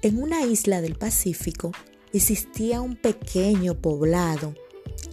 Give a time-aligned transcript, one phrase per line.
[0.00, 1.72] En una isla del Pacífico
[2.12, 4.54] existía un pequeño poblado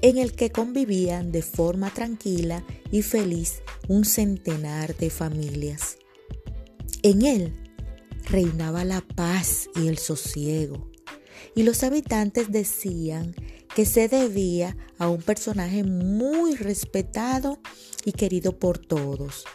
[0.03, 5.97] en el que convivían de forma tranquila y feliz un centenar de familias.
[7.01, 7.55] En él
[8.25, 10.91] reinaba la paz y el sosiego,
[11.55, 13.35] y los habitantes decían
[13.73, 17.59] que se debía a un personaje muy respetado
[18.05, 19.45] y querido por todos,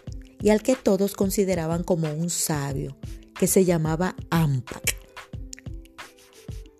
[0.43, 2.97] y al que todos consideraban como un sabio,
[3.39, 5.00] que se llamaba Ampak.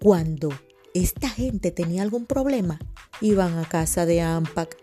[0.03, 0.49] Cuando
[0.95, 2.79] esta gente tenía algún problema,
[3.21, 4.79] iban a casa de Ampak.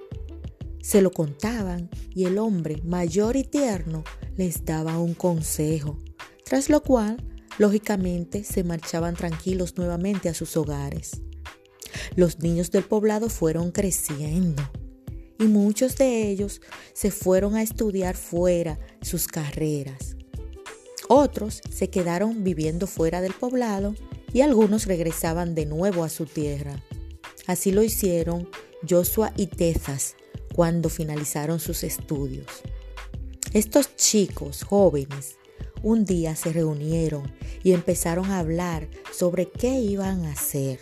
[0.80, 4.03] Se lo contaban y el hombre, mayor y tierno,
[4.35, 5.98] les daba un consejo,
[6.45, 7.17] tras lo cual,
[7.57, 11.20] lógicamente, se marchaban tranquilos nuevamente a sus hogares.
[12.15, 14.62] Los niños del poblado fueron creciendo
[15.40, 16.62] y muchos de ellos
[16.93, 20.15] se fueron a estudiar fuera sus carreras.
[21.09, 23.96] Otros se quedaron viviendo fuera del poblado
[24.38, 26.84] y algunos regresaban de nuevo a su tierra.
[27.48, 28.48] Así lo hicieron
[28.88, 30.16] Joshua y Tezas
[30.54, 32.46] cuando finalizaron sus estudios.
[33.54, 35.38] Estos chicos jóvenes
[35.82, 40.80] un día se reunieron y empezaron a hablar sobre qué iban a hacer,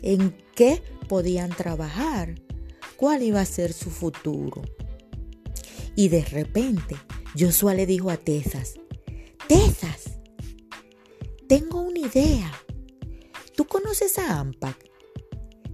[0.00, 2.36] en qué podían trabajar,
[2.96, 4.62] cuál iba a ser su futuro.
[5.94, 6.96] Y de repente
[7.38, 8.76] Joshua le dijo a Tezas,
[9.46, 9.97] Tezas,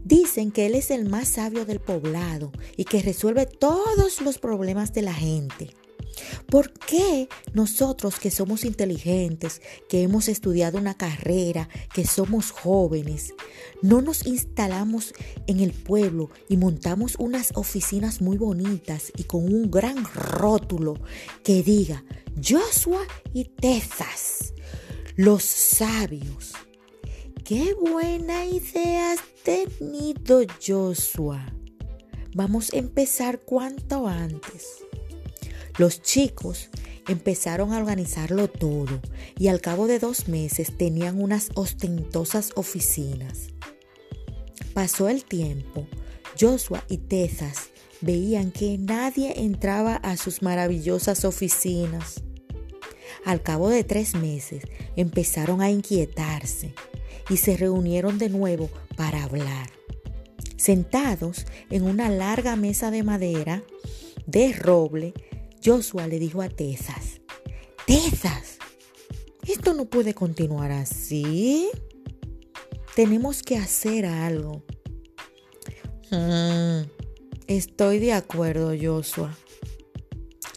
[0.05, 4.93] Dicen que él es el más sabio del poblado y que resuelve todos los problemas
[4.93, 5.71] de la gente.
[6.47, 13.35] ¿Por qué nosotros que somos inteligentes, que hemos estudiado una carrera, que somos jóvenes,
[13.83, 15.15] no nos instalamos
[15.47, 20.95] en el pueblo y montamos unas oficinas muy bonitas y con un gran rótulo
[21.43, 22.05] que diga
[22.37, 23.01] Joshua
[23.33, 24.55] y Tezas,
[25.17, 26.53] los sabios?
[27.45, 31.45] Qué buena idea has tenido, Joshua.
[32.35, 34.83] Vamos a empezar cuanto antes.
[35.77, 36.71] Los chicos
[37.07, 38.99] empezaron a organizarlo todo
[39.39, 43.49] y al cabo de dos meses tenían unas ostentosas oficinas.
[44.73, 45.87] Pasó el tiempo,
[46.41, 47.69] Joshua y Tezas
[48.01, 52.23] veían que nadie entraba a sus maravillosas oficinas.
[53.25, 54.65] Al cabo de tres meses
[54.97, 56.75] empezaron a inquietarse
[57.31, 59.71] y se reunieron de nuevo para hablar.
[60.57, 63.63] Sentados en una larga mesa de madera
[64.27, 65.13] de roble,
[65.65, 67.21] Joshua le dijo a Tezas,
[67.87, 68.59] Tezas,
[69.47, 71.69] esto no puede continuar así.
[72.95, 74.63] Tenemos que hacer algo.
[76.11, 76.89] Mm,
[77.47, 79.37] estoy de acuerdo, Joshua.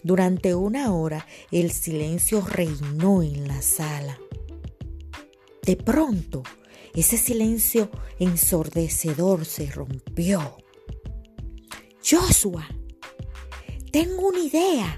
[0.08, 4.18] Durante una hora el silencio reinó en la sala.
[5.64, 6.44] De pronto,
[6.94, 10.60] ese silencio ensordecedor se rompió.
[12.02, 12.70] Joshua,
[13.92, 14.98] tengo una idea.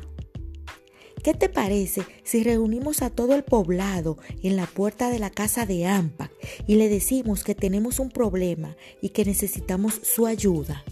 [1.23, 5.65] ¿Qué te parece si reunimos a todo el poblado en la puerta de la casa
[5.65, 6.29] de Ampa
[6.67, 10.83] y le decimos que tenemos un problema y que necesitamos su ayuda?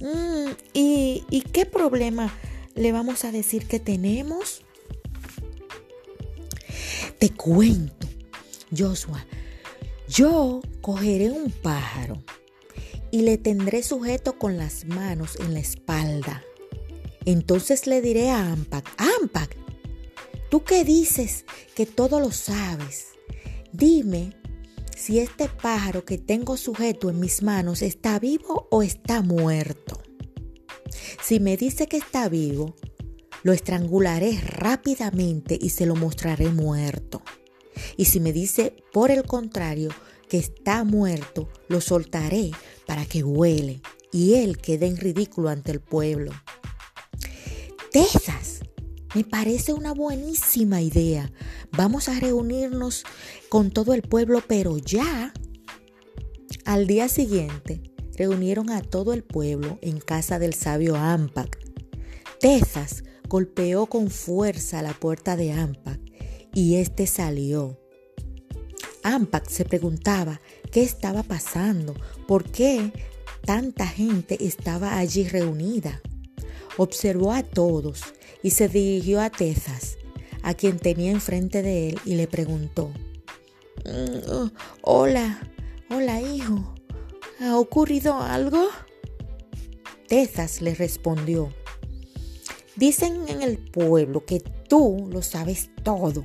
[0.00, 2.32] Mm, ¿y, ¿Y qué problema
[2.74, 4.62] le vamos a decir que tenemos?
[7.18, 8.06] Te cuento.
[8.76, 9.24] Joshua,
[10.08, 12.22] yo cogeré un pájaro
[13.10, 16.42] y le tendré sujeto con las manos en la espalda.
[17.24, 19.56] Entonces le diré a Ampak, Ampak,
[20.50, 23.12] tú qué dices que todo lo sabes.
[23.72, 24.32] Dime
[24.96, 30.03] si este pájaro que tengo sujeto en mis manos está vivo o está muerto.
[31.26, 32.74] Si me dice que está vivo,
[33.44, 37.22] lo estrangularé rápidamente y se lo mostraré muerto.
[37.96, 39.88] Y si me dice, por el contrario,
[40.28, 42.50] que está muerto, lo soltaré
[42.86, 43.80] para que huele
[44.12, 46.30] y él quede en ridículo ante el pueblo.
[47.90, 48.60] Tesas,
[49.14, 51.32] me parece una buenísima idea.
[51.72, 53.04] Vamos a reunirnos
[53.48, 55.32] con todo el pueblo, pero ya.
[56.66, 61.58] Al día siguiente, reunieron a todo el pueblo en casa del sabio Ampak.
[62.40, 66.00] Tesas golpeó con fuerza la puerta de Ampak
[66.52, 67.78] y éste salió.
[69.02, 70.40] Ampak se preguntaba
[70.70, 71.94] qué estaba pasando,
[72.26, 72.92] por qué
[73.44, 76.00] tanta gente estaba allí reunida.
[76.76, 78.02] Observó a todos
[78.42, 79.98] y se dirigió a Tezas,
[80.42, 82.90] a quien tenía enfrente de él, y le preguntó,
[83.84, 84.48] mm,
[84.82, 85.50] Hola,
[85.90, 86.74] hola hijo,
[87.40, 88.68] ¿ha ocurrido algo?
[90.08, 91.50] Tezas le respondió,
[92.76, 96.24] Dicen en el pueblo que tú lo sabes todo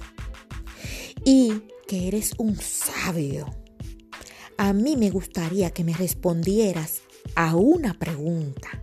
[1.24, 3.46] y que eres un sabio.
[4.58, 7.02] A mí me gustaría que me respondieras
[7.36, 8.82] a una pregunta.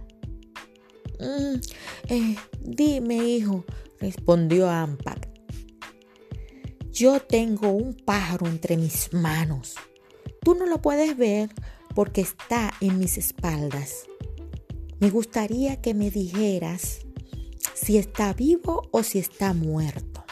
[1.19, 1.57] Mm,
[2.09, 3.65] eh, dime, hijo,
[3.99, 5.29] respondió Ampak.
[6.93, 9.75] Yo tengo un pájaro entre mis manos.
[10.43, 11.51] Tú no lo puedes ver
[11.97, 14.05] porque está en mis espaldas.
[15.01, 16.99] Me gustaría que me dijeras
[17.75, 20.23] si está vivo o si está muerto.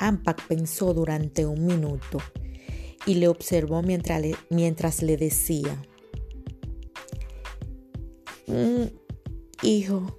[0.00, 2.18] Ampak pensó durante un minuto
[3.06, 5.80] y le observó mientras le, mientras le decía,
[8.48, 8.86] mm,
[9.62, 10.18] Hijo,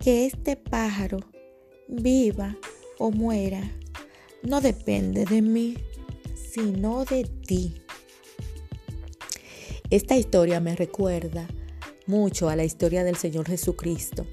[0.00, 1.18] que este pájaro
[1.88, 2.56] viva
[2.98, 3.62] o muera
[4.42, 5.76] no depende de mí,
[6.34, 7.83] sino de ti.
[9.90, 11.46] Esta historia me recuerda
[12.06, 14.26] mucho a la historia del Señor Jesucristo,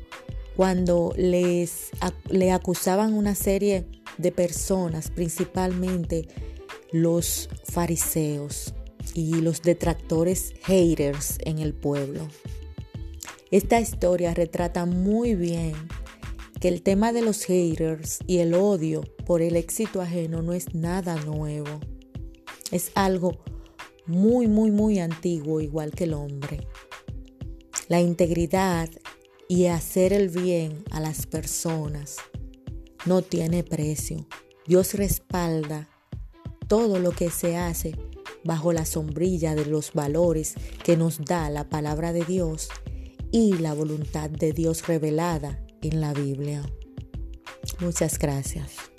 [0.55, 1.91] cuando les,
[2.29, 3.85] le acusaban una serie
[4.17, 6.27] de personas, principalmente
[6.91, 8.73] los fariseos
[9.13, 12.27] y los detractores haters en el pueblo.
[13.49, 15.73] Esta historia retrata muy bien
[16.61, 20.73] que el tema de los haters y el odio por el éxito ajeno no es
[20.73, 21.79] nada nuevo.
[22.71, 23.43] Es algo
[24.11, 26.67] muy, muy, muy antiguo, igual que el hombre.
[27.87, 28.89] La integridad
[29.47, 32.17] y hacer el bien a las personas
[33.05, 34.27] no tiene precio.
[34.67, 35.89] Dios respalda
[36.67, 37.95] todo lo que se hace
[38.43, 42.69] bajo la sombrilla de los valores que nos da la palabra de Dios
[43.31, 46.63] y la voluntad de Dios revelada en la Biblia.
[47.79, 48.90] Muchas gracias.